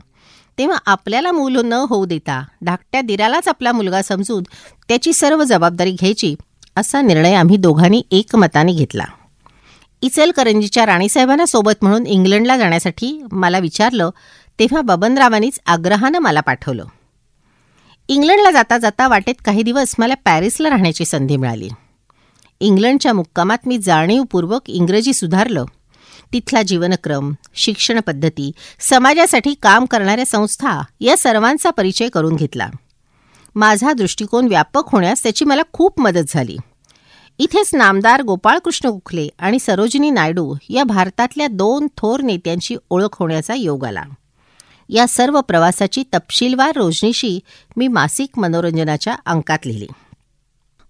तेव्हा 0.58 0.78
आपल्याला 0.86 1.32
मूल 1.32 1.56
न 1.56 1.72
होऊ 1.72 2.06
देता 2.06 2.44
धाकट्या 2.62 3.00
दिरालाच 3.00 3.48
आपला 3.48 3.72
मुलगा 3.72 4.02
समजून 4.02 4.42
त्याची 4.88 5.12
सर्व 5.12 5.44
जबाबदारी 5.44 5.92
घ्यायची 5.92 6.34
असा 6.76 7.00
निर्णय 7.00 7.34
आम्ही 7.34 7.56
दोघांनी 7.56 8.02
एकमताने 8.10 8.72
घेतला. 8.72 9.04
इचलकरंजीच्या 10.02 10.86
राणीसाहेबांना 10.86 11.46
सोबत 11.46 11.72
म्हणून 11.82 12.06
इंग्लंडला 12.06 12.58
जाण्यासाठी 12.58 13.22
मला 13.32 13.58
विचारलं 13.58 14.10
तेव्हा 14.58 14.80
बबनरावांनीच 14.80 15.60
आग्रहानं 15.66 16.18
मला 16.18 16.40
पाठवलं. 16.40 16.84
इंग्लंडला 18.08 18.50
जाता 18.50 18.78
जाता 18.78 19.08
वाटेत 19.08 19.34
काही 19.44 19.62
दिवस 19.62 19.94
मला 19.98 20.14
पॅरिसला 20.14 20.70
राहण्याची 20.70 21.04
संधी 21.04 21.36
मिळाली. 21.36 21.68
इंग्लंडच्या 22.60 23.12
मुक्कामात 23.12 23.58
मी 23.66 23.78
जाणीवपूर्वक 23.78 24.70
इंग्रजी 24.70 25.12
सुधारलं. 25.12 25.64
तिथला 26.32 26.62
जीवनक्रम 26.62 27.32
शिक्षण 27.54 28.00
पद्धती 28.00 28.52
समाजासाठी 28.80 29.54
काम 29.62 29.84
करणाऱ्या 29.84 30.26
संस्था 30.26 30.82
या 31.00 31.16
सर्वांचा 31.16 31.70
परिचय 31.70 32.08
करून 32.08 32.36
घेतला. 32.36 32.68
माझा 33.54 33.92
दृष्टिकोन 33.92 34.46
व्यापक 34.46 34.82
होण्यास 34.92 35.22
त्याची 35.22 35.44
मला 35.44 35.62
खूप 35.72 36.00
मदत 36.00 36.24
झाली. 36.28 36.56
इथेच 37.38 37.74
नामदार 37.74 38.22
गोपाळकृष्ण 38.22 38.88
गोखले 38.88 39.28
आणि 39.38 39.58
सरोजिनी 39.58 40.10
नायडू 40.10 40.54
या 40.70 40.84
भारतातल्या 40.84 41.46
दोन 41.46 41.86
थोर 41.96 42.20
नेत्यांची 42.20 42.76
ओळख 42.90 43.16
होण्याचा 43.18 43.54
योग 43.54 43.84
आला. 43.84 44.02
या 44.88 45.06
सर्व 45.06 45.40
प्रवासाची 45.40 46.02
तपशीलवार 46.14 46.76
रोजनीशी 46.76 47.40
मी 47.76 47.88
मासिक 47.88 48.38
मनोरंजनाच्या 48.38 49.16
अंकात 49.26 49.58
लिहिली. 49.66 49.86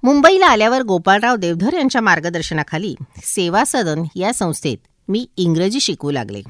मुंबईला 0.03 0.47
आल्यावर 0.47 0.83
गोपाळराव 0.83 1.37
देवधर 1.37 1.75
यांच्या 1.75 2.01
मार्गदर्शनाखाली 2.01 2.95
सेवा 3.17 3.65
सदन 3.67 4.03
या 4.17 4.33
संस्थेत 4.33 4.77
मी 5.09 5.27
इंग्रजी 5.37 5.81
शिकवू 5.81 6.11
लागले. 6.11 6.43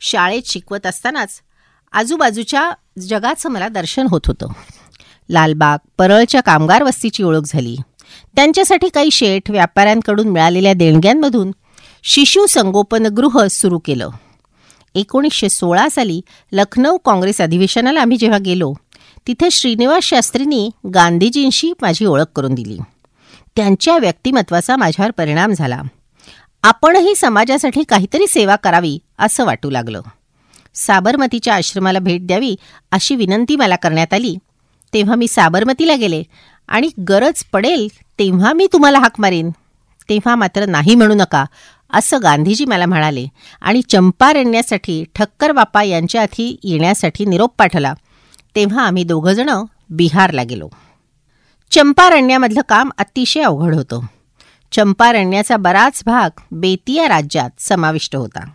शाळेत 0.00 0.42
शिकवत 0.44 0.86
असतानाच 0.86 1.40
आजूबाजूच्या 1.92 2.72
जगाचं 2.98 3.48
मला 3.48 3.68
दर्शन 3.68 4.06
होत 4.10 4.20
होतं. 4.26 4.46
लालबाग 5.30 5.78
परळच्या 5.98 6.40
कामगार 6.40 6.82
वस्तीची 6.82 7.22
ओळख 7.22 7.40
झाली. 7.46 7.76
त्यांच्यासाठी 8.36 8.88
काही 8.88 9.10
शेठ 9.10 9.50
व्यापाऱ्यांकडून 9.50 10.28
मिळालेल्या 10.28 10.72
देणग्यांमधून 10.72 11.50
शिशु 12.02 12.46
संगोपनगृह 12.46 13.46
सुरू 13.46 13.78
केलं. 13.78 14.08
एकोणीसशे 14.94 15.48
सोळा 15.48 15.88
साली 15.88 16.20
लखनौ 16.52 16.96
काँग्रेस 16.96 17.40
अधिवेशनाला 17.40 18.00
आम्ही 18.00 18.16
जेव्हा 18.16 18.38
गेलो 18.38 18.74
तिथे 19.26 19.50
श्रीनिवास 19.50 20.04
शास्त्रींनी 20.04 20.70
गांधीजींशी 20.94 21.72
माझी 21.82 22.04
ओळख 22.04 22.24
करून 22.36 22.54
दिली. 22.54 22.78
त्यांच्या 23.56 23.98
व्यक्तिमत्वाचा 23.98 24.76
माझ्यावर 24.76 25.10
परिणाम 25.10 25.52
झाला. 25.52 25.82
आपणही 26.62 27.14
समाजासाठी 27.14 27.82
काहीतरी 27.82 28.26
सेवा 28.26 28.56
करावी 28.56 28.98
असं 29.18 29.44
वाटू 29.44 29.70
लागलं. 29.70 30.00
साबरमतीच्या 30.74 31.54
आश्रमाला 31.54 31.98
भेट 31.98 32.26
द्यावी 32.26 32.56
अशी 32.92 33.14
विनंती 33.14 33.56
मला 33.56 33.76
करण्यात 33.76 34.14
आली. 34.14 34.36
तेव्हा 34.94 35.14
मी 35.14 35.28
साबरमतीला 35.28 35.94
गेले 35.94 36.22
आणि 36.68 36.88
गरज 37.08 37.44
पडेल 37.52 37.88
तेव्हा 38.18 38.52
मी 38.52 38.66
तुम्हाला 38.72 38.98
हाक 38.98 39.20
मारीन. 39.20 39.50
तेव्हा 40.08 40.36
मात्र 40.36 40.66
नाही 40.66 40.94
म्हणू 40.94 41.14
नका 41.14 41.44
असं 41.92 42.18
गांधीजी 42.22 42.64
मला 42.64 42.86
म्हणाले. 42.86 43.26
आणि 43.60 43.82
चंपारण्यासाठी 43.82 45.04
ठक्कर 45.14 45.52
बापा 45.52 45.82
यांच्या 45.82 46.22
आधी 46.22 46.56
येण्यासाठी 46.64 47.24
निरोप 47.24 47.54
पाठवला. 47.58 47.94
तेव्हा 48.56 48.86
आम्ही 48.86 49.04
दोघंजणं 49.04 49.64
बिहारला 49.90 50.42
गेलो. 50.42 50.68
चंपारण्यामधलं 51.70 52.60
काम 52.68 52.90
अतिशय 52.98 53.42
अवघड 53.42 53.74
होतं. 53.74 54.00
चंपारण्याचा 54.72 55.56
बराच 55.56 56.02
भाग 56.06 56.40
बेतिया 56.52 57.08
राज्यात 57.08 57.50
समाविष्ट 57.58 58.16
होता. 58.16 58.50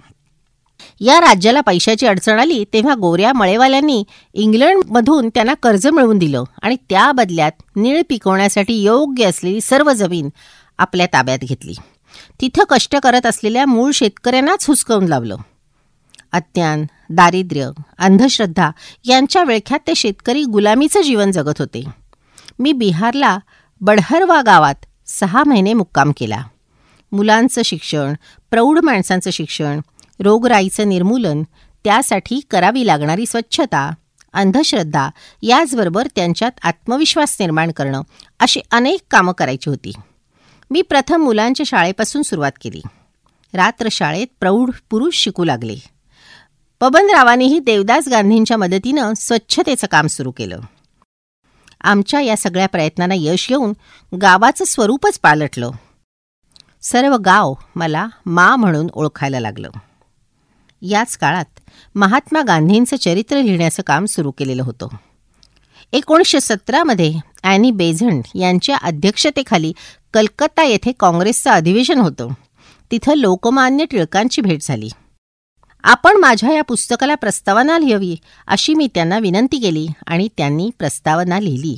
या 1.00 1.20
राज्याला 1.20 1.62
पैशाची 1.62 2.08
अडचण 2.08 2.40
आली 2.40 2.66
तेव्हा 2.74 2.96
गोऱ्या 2.96 3.34
मळेवाल्यांनी 3.34 4.04
इंग्लंडमधून 4.34 5.30
त्यांना 5.30 5.54
कर्ज 5.54 5.88
मिळवून 5.88 6.18
दिलं 6.18 6.44
आणि 6.62 6.76
त्या 6.90 7.12
बदल्यात 7.12 7.52
निळ 7.76 8.02
पिकवण्यासाठी 8.10 8.74
योग्य 8.74 9.26
असलेली 9.26 9.62
सर्व 9.62 9.94
जमीन 9.94 10.30
आपल्या 10.78 11.06
ताब्यात 11.06 11.40
घेतली. 11.40 11.74
तिथं 12.42 12.64
कष्ट 12.70 12.96
करत 12.96 13.26
असलेल्या 13.26 13.66
मूळ 13.66 13.92
शेतकऱ्यांनाच 13.92 14.66
हुसकवून 14.68 15.06
लावलं. 15.06 15.36
अज्ञान 16.32 16.86
दारिद्र्य 17.10 17.70
अंधश्रद्धा 17.98 18.72
यांच्या 19.06 19.44
विळख्यात 19.44 19.80
ते 19.88 19.96
शेतकरी 19.96 20.44
गुलामीचं 20.44 21.02
जीवन 21.02 21.32
जगत 21.32 21.60
होते. 21.60 21.84
मी 22.60 22.74
बिहारला 22.74 23.38
बढहरवा 23.82 24.42
गावात 24.42 24.86
सहा 25.06 25.44
महिने 25.48 25.74
मुक्काम 25.74 26.12
केला. 26.18 26.44
मुलांचं 27.12 27.62
शिक्षण 27.66 28.14
प्रौढ 28.52 28.80
माणसांचं 28.80 29.32
शिक्षण 29.32 29.80
रोगराईचं 30.20 30.90
निर्मूलन 30.90 31.44
त्यासाठी 31.84 32.40
करावी 32.52 32.88
लागणारी 32.88 33.26
स्वच्छता 33.26 33.92
अंधश्रद्धा 34.34 35.10
याचबरोबर 35.42 36.08
त्यांच्यात 36.16 36.52
आत्मविश्वास 36.64 37.38
निर्माण 37.40 37.72
करणं 37.72 38.02
अशी 38.40 38.62
अनेक 38.72 39.00
कामं 39.12 39.34
करायची 39.34 39.70
होती. 39.70 39.92
मी 40.76 40.82
प्रथम 40.82 41.24
मुलांच्या 41.24 41.64
शाळेपासून 41.66 42.22
सुरुवात 42.22 42.52
केली. 42.62 42.82
रात्र 43.54 43.88
शाळेत 43.92 44.28
प्रौढ 44.40 44.70
पुरुष 44.90 45.16
शिकू 45.16 45.44
लागले. 45.44 45.76
बबनरावांनीही 46.82 47.60
देवदास 47.60 48.08
गांधींच्या 48.08 48.58
मदतीनं 48.58 49.14
स्वच्छतेचं 49.18 49.88
काम 49.88 50.08
सुरू 50.08 50.32
केलं. 50.32 50.60
आमच्या 51.82 52.22
या 52.22 52.38
सगळ्या 52.38 52.68
प्रयत्नांना 52.68 53.16
यश 53.18 53.48
येऊन 53.50 53.74
गावाचं 54.18 54.66
स्वरूपच 54.66 55.20
पालटलं. 55.20 55.72
सर्व 56.82 57.18
गाव 57.18 57.54
मला 57.76 58.08
मा 58.26 58.56
म्हणून 58.56 58.88
ओळखायला 58.94 59.40
लागलं. 59.40 59.70
याच 60.82 61.18
काळात 61.18 61.60
महात्मा 61.96 62.42
गांधींचं 62.42 62.98
चरित्र 62.98 63.42
लिहिण्याचं 63.42 63.84
काम 63.84 64.06
सुरू 64.06 64.32
केलेलं 64.32 64.64
होतं. 64.64 64.88
एकोणीसशे 65.94 66.40
सतरामध्ये 66.40 67.14
ॲनी 67.46 67.72
बेझंट 67.72 68.24
यांच्या 68.36 68.78
अध्यक्षतेखाली 68.78 69.74
कलकत्ता 70.14 70.64
येथे 70.64 70.92
काँग्रेसचं 70.92 71.50
अधिवेशन 71.50 72.00
होतं. 72.00 72.28
तिथं 72.92 73.14
लोकमान्य 73.14 73.86
टिळकांची 73.86 74.42
भेट 74.42 74.62
झाली. 74.62 74.90
आपण 75.84 76.18
माझ्या 76.18 76.54
या 76.54 76.62
पुस्तकाला 76.62 77.16
प्रस्तावना 77.16 77.78
लिहावी 77.80 78.16
अशी 78.48 78.74
मी 78.74 78.88
त्यांना 78.94 79.20
विनंती 79.20 79.60
केली 79.60 79.88
आणि 80.08 80.28
त्यांनी 80.38 80.70
प्रस्तावना 80.80 81.40
लिहिली. 81.40 81.76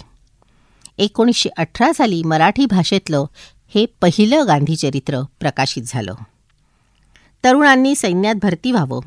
एकोणीसशे 0.97 1.49
अठरा 1.57 1.93
साली 1.93 2.23
मराठी 2.23 2.65
भाषेतलं 2.65 3.25
हे 3.75 3.85
पहिलं 4.01 4.47
गांधीचरित्र 4.47 5.21
प्रकाशित 5.39 5.83
झालं. 5.87 6.13
तरुणांनी 7.43 7.95
सैन्यात 7.95 8.35
भरती 8.41 8.71
व्हावं 8.71 8.99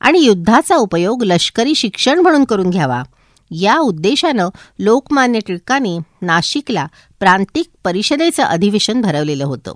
आणि 0.00 0.18
युद्धाचा 0.18 0.76
उपयोग 0.76 1.22
लष्करी 1.22 1.74
शिक्षण 1.74 2.18
म्हणून 2.18 2.44
करून 2.44 2.70
घ्यावा 2.70 3.02
या 3.50 3.78
उद्देशानं 3.78 4.48
लोकमान्य 4.78 5.38
टिळकांनी 5.46 5.98
नाशिकला 6.22 6.86
प्रांतिक 7.20 7.66
परिषदेचं 7.84 8.42
अधिवेशन 8.42 9.00
भरवलेलं 9.00 9.44
होतं. 9.44 9.72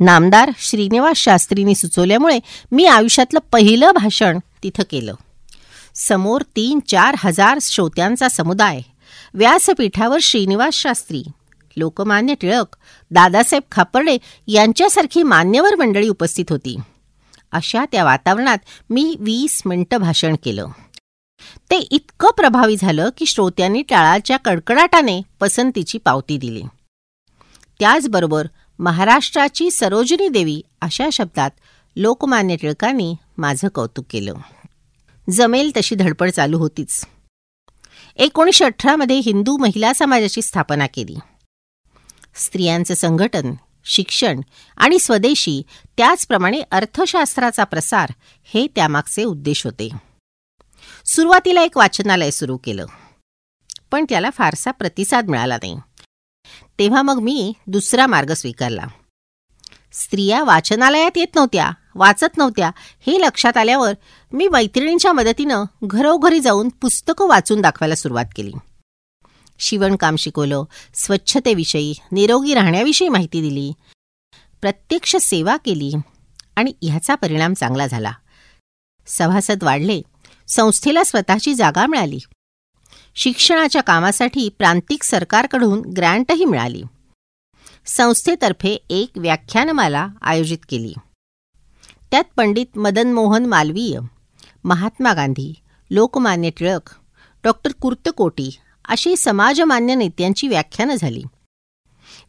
नामदार 0.00 0.50
श्रीनिवास 0.58 1.16
शास्त्रींनी 1.16 1.74
सुचवल्यामुळे 1.74 2.38
मी 2.72 2.86
आयुष्यातलं 2.86 3.40
पहिलं 3.52 3.90
भाषण 3.90 4.38
तिथं 4.62 4.82
केलं. 4.90 5.14
समोर 5.94 6.40
तीन 6.56 6.80
चार 6.88 7.14
हजार 7.18 7.58
श्रोत्यांचा 7.62 8.28
समुदाय. 8.28 8.80
व्यासपीठावर 9.34 10.18
श्रीनिवास 10.22 10.74
शास्त्री 10.74 11.22
लोकमान्य 11.76 12.34
टिळक 12.34 12.76
दादासाहेब 13.10 13.62
खापर्डे 13.72 14.18
यांच्यासारखी 14.46 15.22
मान्यवर 15.22 15.74
मंडळी 15.74 16.08
उपस्थित 16.08 16.44
होती. 16.50 16.76
अशा 17.52 17.84
त्या 17.92 18.04
वातावरणात 18.04 18.58
मी 18.90 19.16
वीस 19.20 19.62
मिनिटं 19.66 19.96
भाषण 19.96 20.36
केलं. 20.44 20.66
ते 21.70 21.76
इतकं 21.76 22.28
प्रभावी 22.36 22.76
झालं 22.76 23.08
की 23.18 23.26
श्रोत्यांनी 23.26 23.82
टाळाच्या 23.82 24.36
कडकडाटाने 24.36 25.22
पसंतीची 25.40 25.98
पावती 25.98 26.38
दिली. 26.38 26.62
त्याचबरोबर 27.80 28.46
महाराष्ट्राची 28.78 29.70
सरोजिनी 29.70 30.28
देवी 30.28 30.62
अशा 30.80 31.08
शब्दात 31.12 31.50
लोकमान्य 31.96 32.56
टिळकांनी 32.56 33.14
माझं 33.38 33.68
कौतुक 33.68 34.04
केलं. 34.10 34.34
जमेल 35.30 35.72
तशी 35.76 35.94
धडपड 35.94 36.30
चालू 36.30 36.58
होतीच. 36.58 37.04
एकोणीसशे 38.16 38.64
अठरामध्ये 38.64 39.16
हिंदू 39.16 39.56
महिला 39.56 39.92
समाजाची 39.92 40.42
स्थापना 40.42 40.86
केली. 40.86 41.14
स्त्रियांचं 42.34 42.94
संघटन 42.94 43.54
शिक्षण 43.84 44.40
आणि 44.76 44.98
स्वदेशी 44.98 45.62
त्याचप्रमाणे 45.96 46.62
अर्थशास्त्राचा 46.70 47.64
प्रसार 47.64 48.12
हे 48.44 48.66
त्यामागचे 48.66 49.24
उद्देश 49.24 49.64
होते. 49.64 49.88
सुरुवातीला 51.04 51.62
एक 51.62 51.78
वाचनालय 51.78 52.30
सुरू 52.30 52.56
केलं. 52.56 52.86
पण 53.90 54.04
त्याला 54.08 54.30
फारसा 54.30 54.70
प्रतिसाद 54.70 55.28
मिळाला 55.28 55.56
नाही. 55.56 55.76
तेव्हा 56.78 57.02
मग 57.02 57.18
मी 57.22 57.52
दुसरा 57.66 58.06
मार्ग 58.06 58.32
स्वीकारला. 58.32 58.86
स्त्रिया 59.92 60.44
वाचनालयात 60.44 61.10
येत 61.16 61.34
नव्हत्या 61.34 61.70
वाचत 61.94 62.38
नव्हत्या 62.38 62.70
हे 63.06 63.20
लक्षात 63.20 63.56
आल्यावर 63.56 63.92
मी 64.32 64.48
मैत्रिणींच्या 64.48 65.12
मदतीनं 65.12 65.64
घरोघरी 65.84 66.40
जाऊन 66.40 66.68
पुस्तकं 66.68 67.28
वाचून 67.28 67.60
दाखवायला 67.60 67.94
सुरुवात 67.94 68.24
केली. 68.36 68.52
शिवणकाम 69.58 70.16
शिकवलं 70.16 70.64
स्वच्छतेविषयी 70.94 71.94
निरोगी 72.12 72.54
राहण्याविषयी 72.54 73.08
माहिती 73.08 73.40
दिली. 73.40 73.72
प्रत्यक्ष 74.60 75.16
सेवा 75.16 75.56
केली 75.56 75.92
आणि 76.56 76.72
ह्याचा 76.82 77.14
परिणाम 77.14 77.54
चांगला 77.54 77.86
झाला. 77.86 78.12
सभासद 79.06 79.64
वाढले 79.64 80.02
संस्थेला 80.56 81.04
स्वतःची 81.04 81.54
जागा 81.54 81.86
मिळाली. 81.86 82.18
शिक्षणाच्या 83.14 83.82
कामासाठी 83.82 84.48
प्रांतिक 84.48 85.02
सरकारकडून 85.02 85.80
ग्रँटही 85.80 86.44
मिळाली. 86.44 86.82
संस्थेतर्फे 87.86 88.76
एक 88.90 89.10
व्याख्यानमाला 89.16 90.08
आयोजित 90.22 90.58
केली. 90.68 90.94
त्यात 92.10 92.24
पंडित 92.36 92.78
मदन 92.78 93.12
मोहन 93.12 93.46
मालवीय 93.46 93.98
महात्मा 94.64 95.12
गांधी 95.12 95.54
लोकमान्य 95.90 96.50
टिळक 96.50 96.90
डॉक्टर 97.44 97.72
कुर्तकोटी 97.72 98.58
अशी 98.88 99.16
समाजमान्य 99.16 99.94
नेत्यांची 99.94 100.48
व्याख्यानं 100.48 100.94
झाली. 100.94 101.22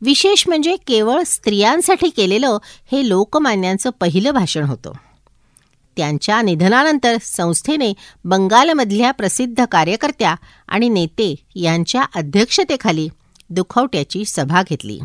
विशेष 0.01 0.47
म्हणजे 0.47 0.75
केवळ 0.75 1.23
स्त्रियांसाठी 1.23 2.09
केलेलं 2.09 2.57
हे 2.91 3.09
लोकमान्यांचं 3.09 3.89
पहिलं 3.89 4.31
भाषण 4.31 4.63
होतं. 4.63 4.91
त्यांच्या 5.97 6.41
निधनानंतर 6.41 7.17
संस्थेने 7.21 7.93
बंगालमधल्या 8.25 9.11
प्रसिद्ध 9.11 9.65
कार्यकर्त्या 9.65 10.35
आणि 10.67 10.89
नेते 10.89 11.35
यांच्या 11.55 12.03
अध्यक्षतेखाली 12.15 13.09
दुखवट्याची 13.49 14.25
सभा 14.25 14.61
घेतली. 14.69 14.99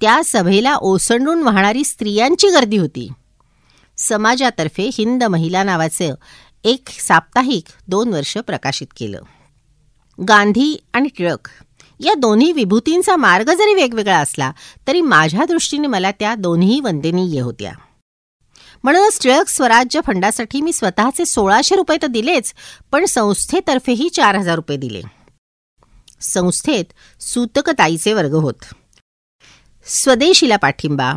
त्या 0.00 0.20
सभेला 0.24 0.74
ओसंडून 0.74 1.42
वाहणारी 1.42 1.84
स्त्रियांची 1.84 2.48
गर्दी 2.48 2.76
होती. 2.76 3.08
समाजातर्फे 3.96 4.90
हिंद 4.92 5.24
महिला 5.24 5.62
नावाचं 5.62 6.14
एक 6.64 6.88
साप्ताहिक 6.88 7.64
दोन 7.88 8.08
वर्ष 8.08 8.38
प्रकाशित 8.38 8.86
केलं. 8.96 9.20
गांधी 10.28 10.76
आणि 10.92 11.08
टिळक 11.18 11.48
या 12.00 12.14
दोन्ही 12.14 12.52
विभूतींचा 12.52 13.16
मार्ग 13.16 13.50
जरी 13.50 13.74
वेगवेगळा 13.74 14.18
असला 14.18 14.52
तरी 14.86 15.00
माझ्या 15.00 15.44
दृष्टीने 15.44 15.88
मला 15.88 16.10
त्या 16.10 16.34
दोन्ही 16.34 16.80
वंदनीय 16.80 17.40
होत्या. 17.40 17.72
म्हणूनच 18.86 19.18
टिळक 19.22 19.48
स्वराज्य 19.48 20.00
फंडासाठी 20.06 20.60
मी 20.60 20.72
स्वतःचे 20.72 21.24
सोळाशे 21.26 21.76
रुपये 21.76 21.98
तर 22.02 22.06
दिलेच 22.06 22.54
पण 22.92 23.04
संस्थेतर्फेही 23.04 24.08
चार 24.08 24.34
हजार 24.34 24.54
रुपये 24.54 24.76
दिले. 24.76 25.02
संस्थेत 26.20 26.84
सूतकताईचे 27.22 28.12
वर्ग 28.12 28.34
होत. 28.34 28.54
स्वदेशीला 29.84 30.56
पाठिंबा. 30.56 31.12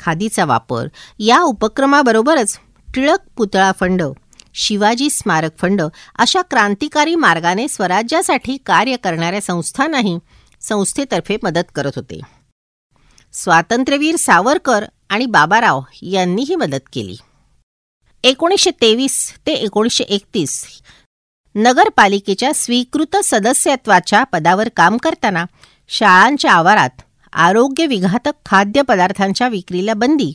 खादीचा 0.00 0.44
वापर. 0.44 0.86
या 1.18 1.40
उपक्रमाबरोबरच 1.40 2.58
टिळक 2.94 3.18
पुतळा 3.36 3.72
फंड 3.80 4.02
शिवाजी 4.54 5.10
स्मारक 5.10 5.58
फंड 5.58 5.82
अशा 6.18 6.42
क्रांतिकारी 6.42 7.14
मार्गाने 7.14 7.68
स्वराज्यासाठी 7.68 8.56
कार्य 8.56 8.96
करणाऱ्या 8.96 9.40
संस्थांनाही 9.40 10.18
संस्थेतर्फे 10.60 11.36
मदत 11.42 11.72
करत 11.74 11.92
होते. 11.96 12.20
स्वातंत्र्यवीर 13.34 14.16
सावरकर 14.16 14.84
आणि 15.10 15.26
बाबाराव 15.26 15.80
यांनीही 16.02 16.54
मदत 16.54 16.88
केली. 16.92 17.16
एकोणीसशे 18.24 18.70
तेवीस 18.70 19.16
ते 19.46 19.52
एकोणीसशे 19.52 20.04
एकतीस 20.04 20.64
नगरपालिकेच्या 21.54 22.52
स्वीकृत 22.54 23.16
सदस्यत्वाच्या 23.24 24.22
पदावर 24.24 24.68
काम 24.76 24.96
करताना 24.96 25.44
शाळांच्या 25.90 26.52
आवारात 26.52 27.02
आरोग्य 27.32 27.86
विघातक 27.86 28.32
खाद्यपदार्थांच्या 28.46 29.48
विक्रीला 29.48 29.94
बंदी 29.94 30.32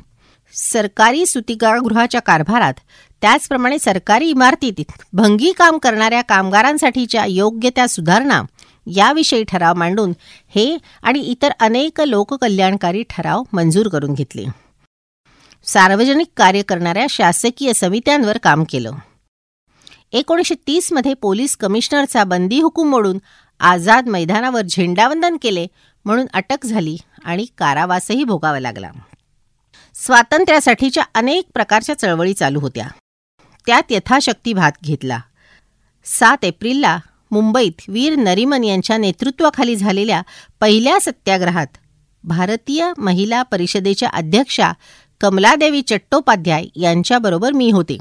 सरकारी 0.56 1.26
सुतिकागृहाच्या 1.26 2.22
कारभारात 2.22 2.74
त्याचप्रमाणे 3.22 3.80
सरकारी 3.80 4.30
इमारतीत 4.30 4.82
भंगी 5.14 5.52
काम 5.52 5.78
करणाऱ्या 5.78 6.22
कामगारांसाठीच्या 6.22 7.26
योग्य 7.26 7.70
त्या 7.70 7.88
सुधारणा 7.88 8.42
याविषयी 8.96 9.44
ठराव 9.44 9.74
मांडून 9.74 10.14
हे 10.56 10.78
आणि 11.02 11.20
इतर 11.20 11.50
अनेक 11.60 12.02
लोककल्याणकारी 12.02 13.04
ठराव 13.10 13.44
मंजूर 13.54 13.88
करून 13.88 14.14
घेतले. 14.14 14.46
सार्वजनिक 15.64 16.28
कार्य 16.38 16.62
करणाऱ्या 16.62 17.06
शासकीय 17.10 17.74
समित्यांवर 17.74 18.38
काम 18.38 18.64
केलं. 18.70 18.92
एकोणीसशे 20.12 20.56
तीसमध्ये 20.68 21.14
पोलीस 21.14 21.58
कमिशनरचा 21.58 22.24
बंदी 22.24 22.62
हुकूम 22.62 22.90
मोडून 22.90 23.18
आझाद 23.60 24.08
मैदानावर 24.08 24.62
झेंडावंदन 24.62 25.38
केले 25.42 25.68
म्हणून 26.06 26.26
अटक 26.34 26.66
झाली 26.66 26.98
आणि 27.26 27.46
कारावासही 27.58 28.24
भोगावा 28.24 28.60
लागला. 28.60 28.92
स्वातंत्र्यासाठीच्या 29.96 31.04
अनेक 31.16 31.46
प्रकारच्या 31.54 32.00
चळवळी 32.00 32.34
चालू 32.34 32.60
होत्या. 32.60 32.88
त्यात 33.66 33.84
यथाशक्ती 33.90 34.54
भात 34.54 34.72
घेतला. 34.84 35.20
सात 36.06 36.46
एप्रिलला 36.46 37.00
मुंबईत 37.32 37.82
वीर 37.88 38.16
नरिमन 38.16 38.64
यांच्या 38.64 38.98
नेतृत्वाखाली 38.98 39.76
झालेल्या 39.76 40.22
पहिल्या 40.60 41.00
सत्याग्रहात 41.02 41.68
भारतीय 42.24 42.92
महिला 42.98 43.44
परिषदेच्या 43.44 44.10
अध्यक्षा 44.10 44.72
कमलादेवी 45.22 45.82
चट्टोपाध्याय 45.82 46.66
यांच्याबरोबर 46.76 47.52
मी 47.52 47.72
होते. 47.72 47.98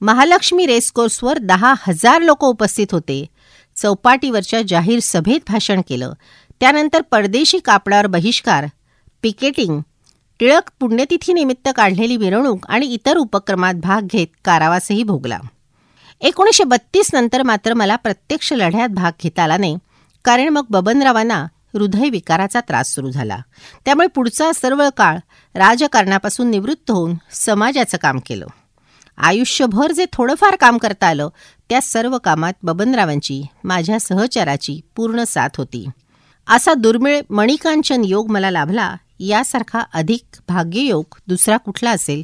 महालक्ष्मी 0.00 0.66
रेसकोर्सवर 0.66 1.38
दहा 1.38 1.74
हजार 1.82 2.22
लोक 2.22 2.44
उपस्थित 2.44 2.86
होते. 2.92 3.26
चौपाटीवरच्या 3.76 4.60
जाहीर 4.68 4.98
सभेत 5.02 5.40
भाषण 5.48 5.80
केलं. 5.88 6.12
त्यानंतर 6.60 7.00
परदेशी 7.00 7.58
कापडावर 7.58 8.06
बहिष्कार 8.06 8.66
पिकेटिंग 9.22 9.80
टिळक 10.40 10.70
पुण्यतिथीनिमित्त 10.80 11.68
काढलेली 11.76 12.16
मिरवणूक 12.16 12.66
आणि 12.68 12.86
इतर 12.86 13.16
उपक्रमात 13.16 13.74
भाग 13.74 14.06
घेत 14.06 14.26
कारावासही 14.44 15.02
भोगला. 15.02 15.38
एकोणीसशे 16.22 16.64
बत्तीस 16.64 17.10
नंतर 17.12 17.42
मात्र 17.42 17.74
मला 17.74 17.96
प्रत्यक्ष 17.96 18.52
लढ्यात 18.52 18.88
भाग 18.88 19.12
घेता 19.22 19.42
आला 19.42 19.56
नाही. 19.56 19.76
कारण 20.24 20.48
मग 20.48 20.64
बबनरावांना 20.70 21.46
हृदयविकाराचा 21.74 22.60
त्रास 22.60 22.94
सुरू 22.94 23.10
झाला. 23.10 23.38
त्यामुळे 23.84 24.06
पुढचा 24.06 24.52
सर्व 24.52 24.88
काळ 24.96 25.18
राजकारणापासून 25.54 26.50
निवृत्त 26.50 26.90
होऊन 26.90 27.14
समाजाचं 27.30 27.98
काम 27.98 28.18
केलं. 28.26 28.46
आयुष्यभर 29.18 29.92
जे 29.92 30.06
थोडंफार 30.12 30.56
काम 30.56 30.78
करता 30.78 31.06
आलं 31.06 31.28
त्या 31.68 31.80
सर्व 31.80 32.18
कामात 32.18 32.52
बबनरावांची 32.62 33.42
माझ्या 33.64 34.00
सहचाराची 34.00 34.80
पूर्ण 34.96 35.24
साथ 35.24 35.48
होती. 35.58 35.86
असा 36.48 36.74
दुर्मिळ 36.74 37.20
मणिकांचन 37.30 38.04
योग 38.04 38.30
मला 38.30 38.50
लाभला 38.50 38.96
यासारखा 39.20 39.80
अधिक 39.94 40.36
भाग्ययोग 40.48 41.04
दुसरा 41.28 41.56
कुठला 41.56 41.90
असेल? 41.90 42.22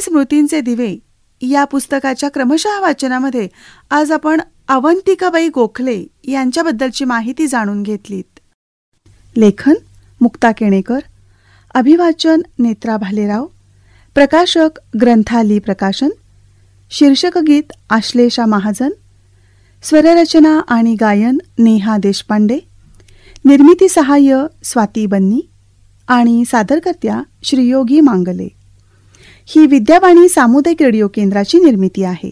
स्मृतींचे 0.00 0.60
दिवे. 0.60 0.96
या 1.42 1.64
पुस्तकाच्या 1.64 2.28
क्रमशः 2.28 2.80
वाचनामध्ये 2.80 3.48
आज 3.90 4.12
आपण 4.12 4.40
अवंतिकाबाई 4.68 5.48
गोखले 5.48 6.04
यांच्याबद्दलची 6.24 7.04
माहिती 7.04 7.46
जाणून 7.46 7.82
घेतलीत. 7.82 8.38
लेखन 9.36 9.74
मुक्ता 10.20 10.52
केणेकर 10.52 10.98
अभिवाचन 11.74 12.40
नेत्रा 12.58 12.96
भालेराव 12.96 13.46
प्रकाशक 14.14 14.70
ग्रंथाली 15.00 15.58
प्रकाशन 15.58 16.08
शीर्षक 16.90 17.38
गीत 17.38 17.72
आश्लेषा 17.90 18.46
महाजन 18.46 18.90
स्वररचना 19.82 20.60
आणि 20.68 20.94
गायन 20.94 21.38
नेहा 21.58 21.96
देशपांडे 21.96 22.58
निर्मिती 23.44 23.88
सहाय्य 23.88 24.46
स्वाती 24.64 25.06
बन्नी 25.06 25.40
आणि 26.08 26.44
सादरकर्त्या 26.44 27.22
श्रीयोगी 27.42 28.00
मांगले. 28.00 28.59
ही 29.50 29.66
विद्यावाणी 29.66 30.28
सामुदायिक 30.28 30.82
रेडिओ 30.82 31.08
केंद्राची 31.08 31.58
निर्मिती 31.58 32.04
आहे. 32.04 32.30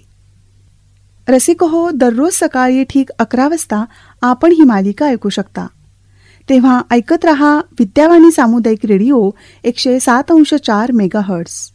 रसिकहो 1.28 1.90
दररोज 1.90 2.32
सकाळी 2.32 2.84
ठीक 2.84 3.10
अकरा 3.18 3.48
वाजता 3.48 3.84
आपण 4.22 4.52
ही 4.52 4.64
मालिका 4.64 5.06
ऐकू 5.06 5.28
शकता. 5.28 5.66
तेव्हा 6.48 6.82
ऐकत 6.90 7.24
रहा 7.24 7.58
विद्यावाणी 7.58 8.30
सामुदायिक 8.30 8.86
रेडिओ 8.86 9.30
एकशे 9.64 10.00
सात 10.00 10.30
अंश 10.30 10.54
चार 10.54 10.92
मेगाहर्ट्स 10.92 11.70